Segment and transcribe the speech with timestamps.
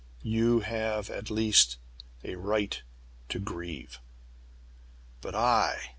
[0.23, 1.77] You have at least
[2.23, 2.81] a right
[3.29, 3.99] to grieve.
[5.21, 5.89] "But I!